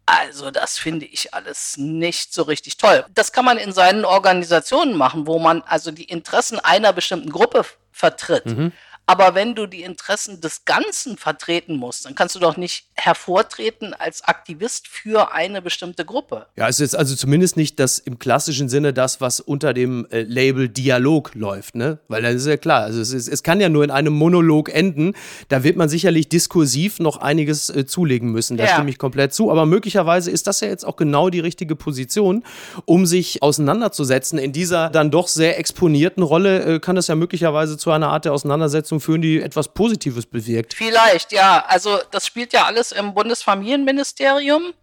[0.07, 3.05] Also das finde ich alles nicht so richtig toll.
[3.13, 7.65] Das kann man in seinen Organisationen machen, wo man also die Interessen einer bestimmten Gruppe
[7.91, 8.45] vertritt.
[8.45, 8.71] Mhm.
[9.09, 13.93] Aber wenn du die Interessen des Ganzen vertreten musst, dann kannst du doch nicht hervortreten
[13.93, 16.47] als Aktivist für eine bestimmte Gruppe.
[16.57, 20.23] Ja, es ist also zumindest nicht das im klassischen Sinne das, was unter dem äh,
[20.23, 21.99] Label Dialog läuft, ne?
[22.09, 22.81] Weil das ist ja klar.
[22.81, 25.13] Also es, ist, es kann ja nur in einem Monolog enden.
[25.47, 28.57] Da wird man sicherlich diskursiv noch einiges äh, zulegen müssen.
[28.57, 28.73] Da ja.
[28.73, 29.49] stimme ich komplett zu.
[29.49, 32.43] Aber möglicherweise ist das ja jetzt auch genau die richtige Position,
[32.83, 34.37] um sich auseinanderzusetzen.
[34.37, 38.25] In dieser dann doch sehr exponierten Rolle äh, kann das ja möglicherweise zu einer Art
[38.25, 40.73] der Auseinandersetzung Leistung führen, die etwas Positives bewirkt.
[40.73, 41.65] Vielleicht, ja.
[41.67, 44.73] Also das spielt ja alles im Bundesfamilienministerium.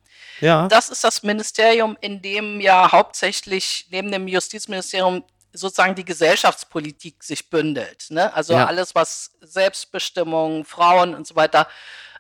[0.41, 0.69] Ja.
[0.69, 7.49] Das ist das Ministerium, in dem ja hauptsächlich neben dem Justizministerium sozusagen die Gesellschaftspolitik sich
[7.49, 8.07] bündelt.
[8.11, 8.33] Ne?
[8.35, 8.67] Also ja.
[8.67, 11.69] alles, was Selbstbestimmung, Frauen und so weiter,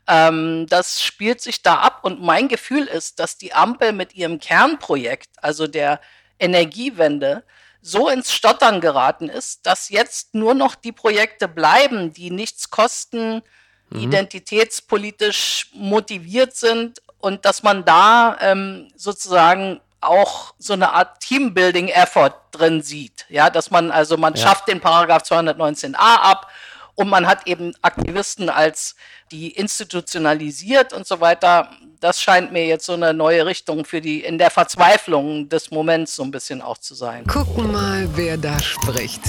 [0.07, 2.00] ähm, das spielt sich da ab.
[2.04, 6.00] Und mein Gefühl ist, dass die Ampel mit ihrem Kernprojekt, also der
[6.38, 7.42] Energiewende,
[7.87, 13.42] so ins Stottern geraten ist, dass jetzt nur noch die Projekte bleiben, die nichts kosten,
[13.90, 14.01] mhm.
[14.01, 22.81] identitätspolitisch motiviert sind und dass man da ähm, sozusagen auch so eine Art Teambuilding-Effort drin
[22.81, 23.27] sieht.
[23.29, 24.42] Ja, dass man also, man ja.
[24.42, 26.51] schafft den Paragraph 219a ab
[26.94, 28.94] und man hat eben Aktivisten als
[29.30, 31.70] die institutionalisiert und so weiter.
[32.00, 36.14] Das scheint mir jetzt so eine neue Richtung für die in der Verzweiflung des Moments
[36.16, 37.26] so ein bisschen auch zu sein.
[37.26, 39.22] Gucken mal, wer da spricht.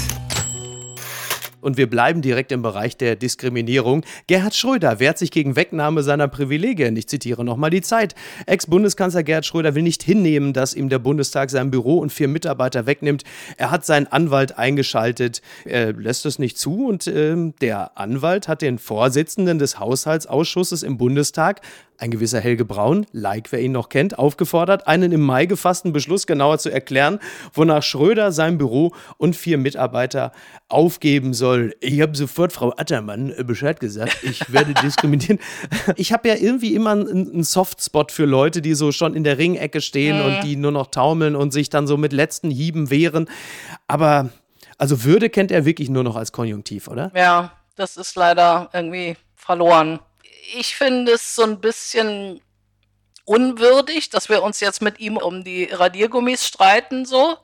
[1.65, 4.05] Und wir bleiben direkt im Bereich der Diskriminierung.
[4.27, 6.95] Gerhard Schröder wehrt sich gegen Wegnahme seiner Privilegien.
[6.95, 8.13] Ich zitiere nochmal die Zeit.
[8.45, 12.85] Ex-Bundeskanzler Gerhard Schröder will nicht hinnehmen, dass ihm der Bundestag sein Büro und vier Mitarbeiter
[12.85, 13.23] wegnimmt.
[13.57, 15.41] Er hat seinen Anwalt eingeschaltet.
[15.65, 20.99] Er lässt es nicht zu und äh, der Anwalt hat den Vorsitzenden des Haushaltsausschusses im
[20.99, 21.61] Bundestag
[21.97, 26.27] ein gewisser Helge Braun, like wer ihn noch kennt, aufgefordert, einen im Mai gefassten Beschluss
[26.27, 27.19] genauer zu erklären,
[27.53, 30.31] wonach Schröder sein Büro und vier Mitarbeiter
[30.67, 31.75] aufgeben soll.
[31.79, 35.39] Ich habe sofort Frau Attermann äh, Bescheid gesagt, ich werde diskriminieren.
[35.95, 39.81] Ich habe ja irgendwie immer einen Softspot für Leute, die so schon in der Ringecke
[39.81, 43.29] stehen und die nur noch taumeln und sich dann so mit letzten Hieben wehren.
[43.87, 44.29] Aber
[44.77, 47.11] also Würde kennt er wirklich nur noch als Konjunktiv, oder?
[47.15, 49.99] Ja, das ist leider irgendwie verloren
[50.53, 52.41] ich finde es so ein bisschen
[53.25, 57.37] unwürdig, dass wir uns jetzt mit ihm um die Radiergummis streiten, so.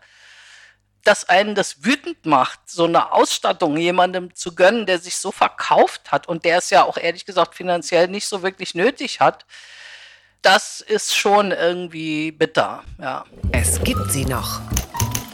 [1.03, 6.11] Dass einen das wütend macht, so eine Ausstattung jemandem zu gönnen, der sich so verkauft
[6.11, 9.45] hat und der es ja auch ehrlich gesagt finanziell nicht so wirklich nötig hat.
[10.43, 13.25] Das ist schon irgendwie bitter, ja.
[13.51, 14.61] Es gibt sie noch.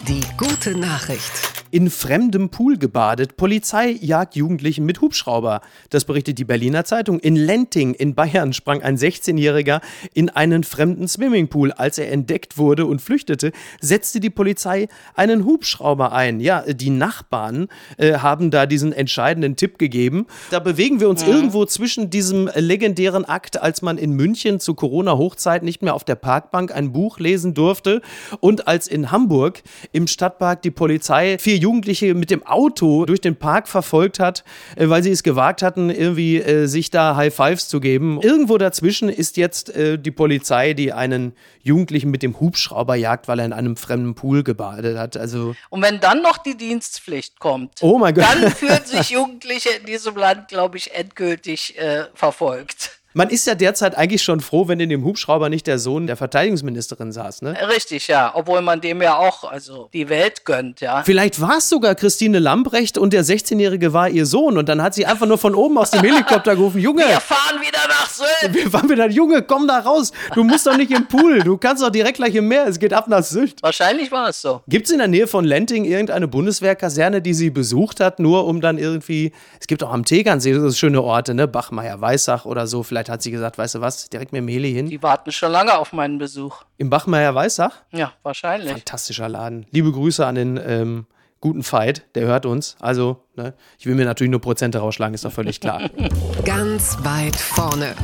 [0.07, 3.37] Die gute Nachricht in fremdem Pool gebadet.
[3.37, 5.61] Polizei jagt Jugendlichen mit Hubschrauber.
[5.89, 7.19] Das berichtet die Berliner Zeitung.
[7.19, 9.81] In Lenting in Bayern sprang ein 16-Jähriger
[10.13, 11.71] in einen fremden Swimmingpool.
[11.71, 13.51] Als er entdeckt wurde und flüchtete,
[13.81, 16.39] setzte die Polizei einen Hubschrauber ein.
[16.39, 20.27] Ja, die Nachbarn äh, haben da diesen entscheidenden Tipp gegeben.
[20.49, 21.33] Da bewegen wir uns mhm.
[21.33, 26.15] irgendwo zwischen diesem legendären Akt, als man in München zu Corona-Hochzeit nicht mehr auf der
[26.15, 28.01] Parkbank ein Buch lesen durfte
[28.39, 33.35] und als in Hamburg im Stadtpark die Polizei vier Jugendliche mit dem Auto durch den
[33.35, 34.43] Park verfolgt hat,
[34.75, 38.19] äh, weil sie es gewagt hatten, irgendwie äh, sich da High Fives zu geben.
[38.21, 43.39] Irgendwo dazwischen ist jetzt äh, die Polizei, die einen Jugendlichen mit dem Hubschrauber jagt, weil
[43.39, 45.17] er in einem fremden Pool gebadet hat.
[45.17, 48.25] Also Und wenn dann noch die Dienstpflicht kommt, oh mein Gott.
[48.25, 52.96] dann fühlen sich Jugendliche in diesem Land, glaube ich, endgültig äh, verfolgt.
[53.17, 56.17] Man ist ja derzeit eigentlich schon froh, wenn in dem Hubschrauber nicht der Sohn der
[56.17, 57.57] Verteidigungsministerin saß, ne?
[57.67, 58.31] Richtig, ja.
[58.35, 61.01] Obwohl man dem ja auch also die Welt gönnt, ja.
[61.03, 64.93] Vielleicht war es sogar Christine Lambrecht und der 16-Jährige war ihr Sohn und dann hat
[64.93, 68.53] sie einfach nur von oben aus dem Helikopter gerufen, Junge, Wir fahren wieder nach Sylt.
[68.53, 70.11] wir waren wieder, Junge, komm da raus.
[70.35, 72.93] Du musst doch nicht im Pool, du kannst doch direkt gleich im Meer, es geht
[72.93, 73.63] ab nach Sylt.
[73.63, 74.61] Wahrscheinlich war es so.
[74.67, 78.61] Gibt es in der Nähe von Lenting irgendeine Bundeswehrkaserne, die sie besucht hat, nur um
[78.61, 82.83] dann irgendwie, es gibt auch am Tegernsee so schöne Orte, ne, Bachmeier, Weißach oder so,
[82.83, 84.89] vielleicht hat sie gesagt, weißt du was, direkt mit dem Heli hin.
[84.89, 86.63] Die warten schon lange auf meinen Besuch.
[86.77, 87.75] Im Bachmeier Weißach?
[87.91, 88.71] Ja, wahrscheinlich.
[88.71, 89.65] Fantastischer Laden.
[89.71, 91.07] Liebe Grüße an den ähm,
[91.41, 92.75] guten Fight, der hört uns.
[92.79, 95.89] Also, ne, ich will mir natürlich nur Prozente rausschlagen, ist doch völlig klar.
[96.45, 97.95] Ganz weit vorne.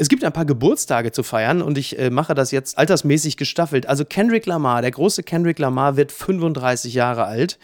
[0.00, 3.88] Es gibt ein paar Geburtstage zu feiern und ich äh, mache das jetzt altersmäßig gestaffelt.
[3.88, 7.58] Also Kendrick Lamar, der große Kendrick Lamar wird 35 Jahre alt,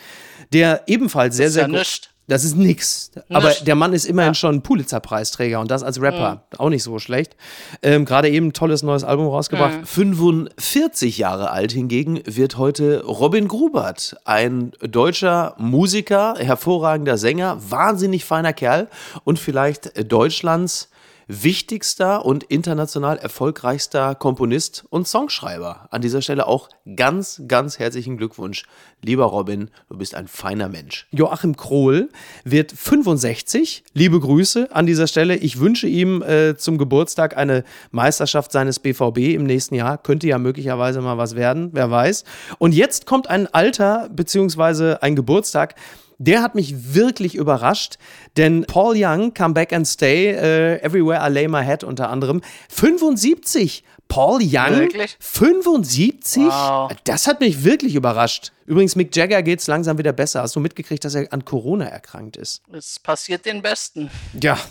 [0.53, 2.11] der ebenfalls sehr, sehr ja nischt.
[2.27, 3.11] Das ist nix.
[3.29, 6.45] Aber der Mann ist immerhin schon Pulitzer-Preisträger und das als Rapper.
[6.57, 7.37] Auch nicht so schlecht.
[7.83, 9.87] Ähm, Gerade eben ein tolles neues Album rausgebracht.
[9.87, 18.55] 45 Jahre alt hingegen wird heute Robin Grubert, ein deutscher Musiker, hervorragender Sänger, wahnsinnig feiner
[18.55, 18.89] Kerl
[19.25, 20.89] und vielleicht Deutschlands
[21.27, 25.89] wichtigster und international erfolgreichster Komponist und Songschreiber.
[25.91, 28.65] An dieser Stelle auch ganz, ganz herzlichen Glückwunsch.
[29.03, 31.07] Lieber Robin, du bist ein feiner Mensch.
[31.11, 32.09] Joachim Krohl
[32.45, 33.85] wird 65.
[33.93, 35.37] Liebe Grüße an dieser Stelle.
[35.37, 39.99] Ich wünsche ihm äh, zum Geburtstag eine Meisterschaft seines BVB im nächsten Jahr.
[39.99, 42.25] Könnte ja möglicherweise mal was werden, wer weiß.
[42.59, 45.75] Und jetzt kommt ein Alter beziehungsweise ein Geburtstag.
[46.19, 47.97] Der hat mich wirklich überrascht,
[48.37, 52.41] denn Paul Young, Come Back and Stay, äh, Everywhere I Lay My Head unter anderem,
[52.69, 53.85] 75.
[54.07, 55.17] Paul Young, Wirklich?
[55.19, 56.45] 75?
[56.45, 56.93] Wow.
[57.05, 58.53] Das hat mich wirklich überrascht.
[58.67, 60.43] Übrigens, Mick Jagger geht's langsam wieder besser.
[60.43, 62.63] Hast du mitgekriegt, dass er an Corona erkrankt ist?
[62.73, 64.11] Es passiert den Besten.
[64.41, 64.59] Ja.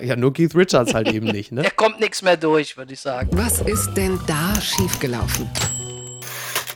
[0.00, 1.62] Ja, nur Keith Richards halt eben nicht, ne?
[1.62, 3.30] Der kommt nichts mehr durch, würde ich sagen.
[3.32, 5.50] Was ist denn da schiefgelaufen?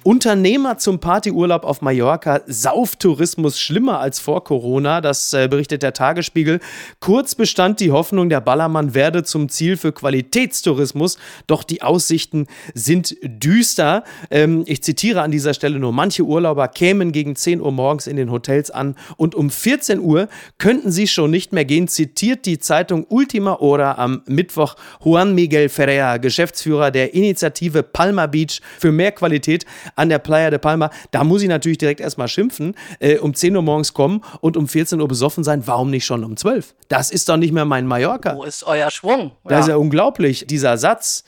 [0.04, 6.58] Unternehmer zum Partyurlaub auf Mallorca, Sauftourismus schlimmer als vor Corona, das äh, berichtet der Tagesspiegel.
[6.98, 13.16] Kurz bestand die Hoffnung, der Ballermann werde zum Ziel für Qualitätstourismus, doch die Aussichten sind
[13.22, 14.02] düster.
[14.30, 18.16] Ähm, ich zitiere an dieser Stelle nur, manche Urlauber kämen gegen 10 Uhr morgens in
[18.16, 22.58] den Hotels an und um 14 Uhr könnten sie schon nicht mehr gehen, zitiert die
[22.58, 29.12] Zeitung Ultima Hora am Mittwoch Juan Miguel Ferrer, Geschäftsführer der Initiative Palma Beach für mehr
[29.12, 29.64] Qualität
[29.96, 30.90] an der Playa de Palma.
[31.10, 32.74] Da muss ich natürlich direkt erstmal schimpfen.
[33.00, 35.66] Äh, um 10 Uhr morgens kommen und um 14 Uhr besoffen sein.
[35.66, 36.74] Warum nicht schon um 12?
[36.88, 38.36] Das ist doch nicht mehr mein Mallorca.
[38.36, 39.32] Wo ist euer Schwung?
[39.44, 40.46] Das ist ja unglaublich.
[40.46, 41.24] Dieser Satz.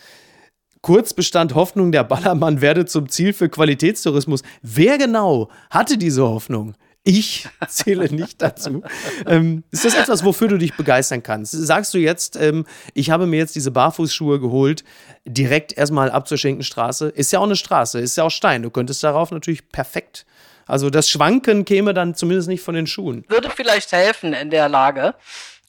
[0.82, 4.42] Kurz bestand Hoffnung, der Ballermann werde zum Ziel für Qualitätstourismus.
[4.60, 6.74] Wer genau hatte diese Hoffnung?
[7.06, 8.82] Ich zähle nicht dazu.
[9.26, 11.52] ähm, ist das etwas, wofür du dich begeistern kannst?
[11.52, 14.84] Sagst du jetzt, ähm, ich habe mir jetzt diese Barfußschuhe geholt,
[15.26, 17.08] direkt erstmal ab zur Schenkenstraße?
[17.08, 18.62] Ist ja auch eine Straße, ist ja auch Stein.
[18.62, 20.24] Du könntest darauf natürlich perfekt.
[20.66, 23.26] Also das Schwanken käme dann zumindest nicht von den Schuhen.
[23.28, 25.14] würde vielleicht helfen in der Lage.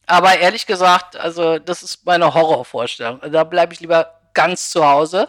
[0.06, 3.20] Aber ehrlich gesagt, also das ist meine Horrorvorstellung.
[3.30, 5.28] Da bleibe ich lieber ganz zu Hause,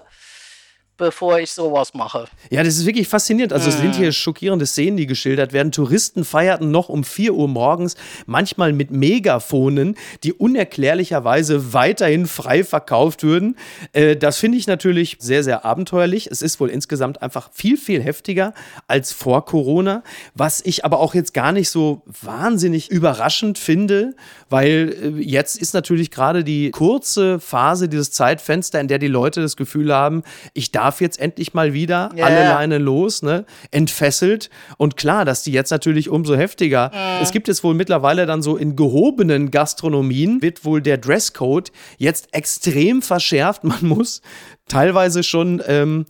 [0.96, 2.26] bevor ich sowas mache.
[2.50, 3.52] Ja, das ist wirklich faszinierend.
[3.52, 3.98] Also es sind Mhm.
[3.98, 5.72] hier schockierende Szenen, die geschildert werden.
[5.72, 13.22] Touristen feierten noch um 4 Uhr morgens, manchmal mit Megafonen, die unerklärlicherweise weiterhin frei verkauft
[13.22, 13.56] würden.
[13.92, 16.28] Äh, das finde ich natürlich sehr, sehr abenteuerlich.
[16.30, 18.54] Es ist wohl insgesamt einfach viel, viel heftiger
[18.86, 20.02] als vor Corona,
[20.34, 24.14] was ich aber auch jetzt gar nicht so wahnsinnig überraschend finde,
[24.48, 29.40] weil äh, jetzt ist natürlich gerade die kurze Phase, dieses Zeitfenster, in der die Leute
[29.42, 30.22] das Gefühl haben,
[30.54, 32.48] ich darf jetzt endlich mal wieder Ja, alle.
[32.48, 33.44] Leine los, ne?
[33.70, 34.50] entfesselt.
[34.76, 36.90] Und klar, dass die jetzt natürlich umso heftiger.
[37.20, 42.28] Es gibt es wohl mittlerweile dann so in gehobenen Gastronomien, wird wohl der Dresscode jetzt
[42.32, 43.64] extrem verschärft.
[43.64, 44.22] Man muss
[44.68, 46.06] teilweise schon ähm,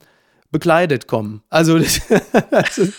[0.50, 1.42] bekleidet kommen.
[1.50, 2.00] Also das,
[2.50, 2.94] das, ist,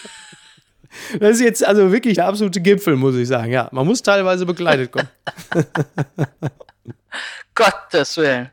[1.19, 3.51] das ist jetzt also wirklich der absolute Gipfel, muss ich sagen.
[3.51, 5.09] Ja, man muss teilweise bekleidet kommen.
[7.55, 8.51] Gottes Willen.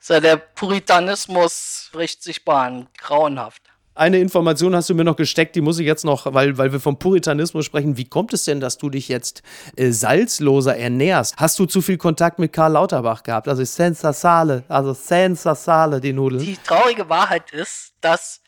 [0.00, 2.86] So, der Puritanismus bricht sich Bahn.
[2.98, 3.62] Grauenhaft.
[3.98, 6.78] Eine Information hast du mir noch gesteckt, die muss ich jetzt noch, weil, weil wir
[6.78, 7.96] vom Puritanismus sprechen.
[7.96, 9.42] Wie kommt es denn, dass du dich jetzt
[9.74, 11.34] äh, salzloser ernährst?
[11.36, 13.48] Hast du zu viel Kontakt mit Karl Lauterbach gehabt?
[13.48, 16.44] Also senza sale, also senza sale, die Nudeln.
[16.44, 18.40] Die traurige Wahrheit ist, dass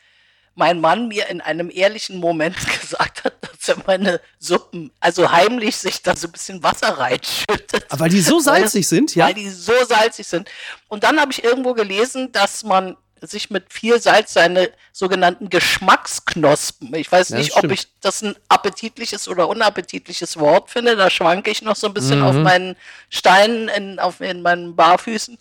[0.61, 5.75] mein Mann mir in einem ehrlichen Moment gesagt hat, dass er meine Suppen, also heimlich
[5.75, 7.85] sich da so ein bisschen Wasser reinschüttet.
[7.89, 9.25] Aber weil die so salzig sind, ja?
[9.25, 10.47] Weil die so salzig sind.
[10.87, 16.93] Und dann habe ich irgendwo gelesen, dass man sich mit viel Salz seine sogenannten Geschmacksknospen.
[16.95, 20.95] Ich weiß Ja, nicht, ob ich das ein appetitliches oder unappetitliches Wort finde.
[20.95, 22.25] Da schwanke ich noch so ein bisschen Mhm.
[22.25, 22.75] auf meinen
[23.09, 25.37] Steinen, in, auf, in meinen Barfüßen.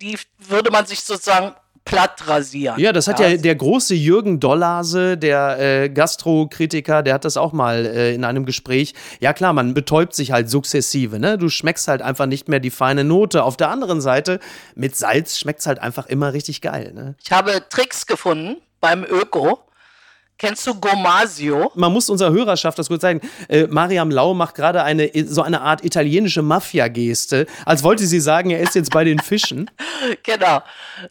[0.00, 1.54] Die würde man sich sozusagen
[1.88, 2.78] platt rasieren.
[2.78, 7.52] Ja, das hat ja, der große Jürgen Dollase, der äh, Gastrokritiker, der hat das auch
[7.52, 8.94] mal äh, in einem Gespräch.
[9.20, 11.38] Ja klar, man betäubt sich halt sukzessive, ne?
[11.38, 13.42] Du schmeckst halt einfach nicht mehr die feine Note.
[13.42, 14.38] Auf der anderen Seite,
[14.74, 17.14] mit Salz schmeckt's halt einfach immer richtig geil, ne?
[17.22, 19.60] Ich habe Tricks gefunden beim Öko.
[20.38, 21.72] Kennst du Gomasio?
[21.74, 23.20] Man muss unserer Hörerschaft das kurz zeigen.
[23.48, 28.50] Äh, Mariam Lau macht gerade eine so eine Art italienische Mafia-Geste, als wollte sie sagen,
[28.50, 29.70] er ist jetzt bei den Fischen.
[30.22, 30.62] Genau.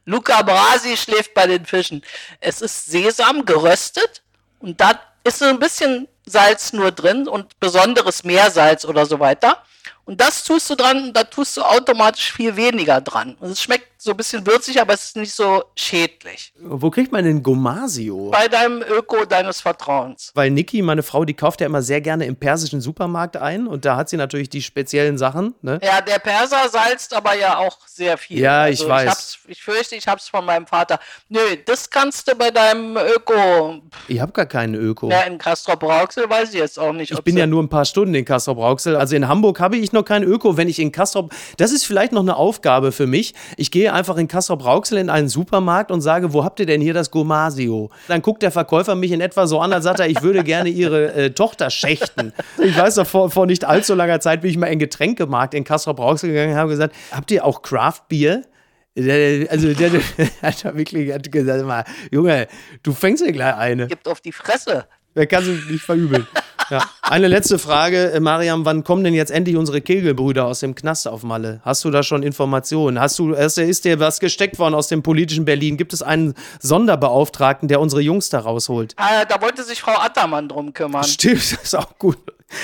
[0.06, 2.02] Luca Brasi schläft bei den Fischen.
[2.40, 4.22] Es ist Sesam geröstet
[4.60, 9.58] und da ist so ein bisschen Salz nur drin und besonderes Meersalz oder so weiter.
[10.06, 13.36] Und das tust du dran und da tust du automatisch viel weniger dran.
[13.42, 16.54] Und es schmeckt so ein bisschen würzig, aber es ist nicht so schädlich.
[16.60, 18.32] Wo kriegt man denn Gomasio?
[18.32, 20.32] Bei deinem Öko deines Vertrauens.
[20.36, 23.86] Weil Niki, meine Frau, die kauft ja immer sehr gerne im persischen Supermarkt ein und
[23.86, 25.56] da hat sie natürlich die speziellen Sachen.
[25.62, 25.80] Ne?
[25.84, 28.40] Ja, der Perser salzt aber ja auch sehr viel.
[28.40, 29.40] Ja, ich weiß.
[29.46, 31.00] Ich, ich fürchte, ich hab's von meinem Vater.
[31.30, 33.82] Nö, das kannst du bei deinem Öko.
[34.08, 35.10] Ich habe gar keinen Öko.
[35.10, 37.12] Ja, in Castrop Rauxel weiß ich jetzt auch nicht.
[37.12, 38.96] Ich bin ja nur ein paar Stunden in Castrop Rauxel.
[38.96, 40.58] Also in Hamburg habe ich noch kein Öko.
[40.58, 43.34] Wenn ich in Castrop, das ist vielleicht noch eine Aufgabe für mich.
[43.56, 46.82] Ich gehe einfach in Castrop Rauxel in einen Supermarkt und sage, wo habt ihr denn
[46.82, 47.90] hier das Gomasio?
[48.08, 50.70] Dann guckt der Verkäufer mich in etwa so an, als sagt er, ich würde gerne
[50.70, 52.34] ihre äh, Tochter schächten.
[52.64, 55.64] Ich weiß noch, vor, vor nicht allzu langer Zeit bin ich mal in Getränkemarkt in
[55.64, 58.44] Castrop Rauxel gegangen und habe gesagt, habt ihr auch Craft Beer?
[58.96, 60.02] Der- Also der, der
[60.42, 62.48] hat da wirklich hat gesagt, mal, Junge,
[62.84, 63.88] du fängst ja gleich eine.
[63.88, 64.86] gibt auf die Fresse.
[65.14, 66.28] Wer kann sie nicht verübeln?
[66.70, 66.84] Ja.
[67.02, 71.08] Eine letzte Frage, äh, Mariam, wann kommen denn jetzt endlich unsere Kegelbrüder aus dem Knast
[71.08, 71.62] auf Malle?
[71.64, 73.00] Hast du da schon Informationen?
[73.00, 75.78] Hast du, ist, ist dir was gesteckt worden aus dem politischen Berlin?
[75.78, 78.94] Gibt es einen Sonderbeauftragten, der unsere Jungs da rausholt?
[78.98, 81.04] Ah, da wollte sich Frau Attermann drum kümmern.
[81.04, 82.18] Stimmt, das ist auch gut.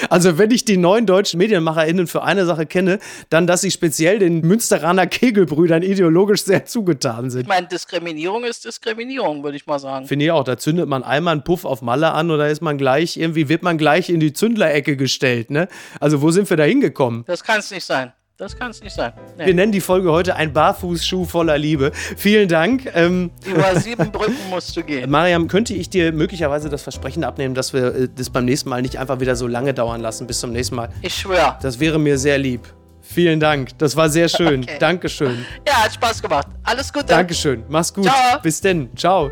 [0.10, 4.20] Also, wenn ich die neuen deutschen MedienmacherInnen für eine Sache kenne, dann, dass sie speziell
[4.20, 7.42] den Münsteraner Kegelbrüdern ideologisch sehr zugetan sind.
[7.42, 10.08] Ich meine, Diskriminierung ist Diskriminierung, würde ich mal sagen.
[10.08, 10.44] Finde ich auch.
[10.44, 13.64] Da zündet man einmal einen Puff auf Malle an oder ist man gleich, irgendwie wird
[13.64, 15.68] man gleich in die Zündlerecke gestellt, ne?
[16.00, 17.24] Also, wo sind wir da hingekommen?
[17.28, 18.14] Das kann es nicht sein.
[18.44, 19.14] Das kann es nicht sein.
[19.38, 19.46] Nee.
[19.46, 21.94] Wir nennen die Folge heute ein Barfußschuh voller Liebe.
[21.94, 22.92] Vielen Dank.
[22.94, 25.10] Ähm, Über sieben Brücken musst du gehen.
[25.10, 28.82] Mariam, könnte ich dir möglicherweise das Versprechen abnehmen, dass wir äh, das beim nächsten Mal
[28.82, 30.90] nicht einfach wieder so lange dauern lassen bis zum nächsten Mal?
[31.02, 31.58] Ich schwöre.
[31.62, 32.68] Das wäre mir sehr lieb.
[33.00, 33.78] Vielen Dank.
[33.78, 34.64] Das war sehr schön.
[34.64, 34.76] Okay.
[34.78, 35.46] Dankeschön.
[35.66, 36.48] Ja, hat Spaß gemacht.
[36.64, 37.06] Alles Gute.
[37.06, 37.64] Dankeschön.
[37.70, 38.04] Mach's gut.
[38.04, 38.42] Ciao.
[38.42, 38.90] Bis denn.
[38.98, 39.32] Ciao.